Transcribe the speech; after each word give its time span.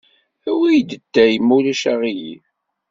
Awey-d 0.49 0.89
atay, 0.97 1.33
ma 1.41 1.53
ulac 1.57 1.83
aɣilif. 1.91 2.45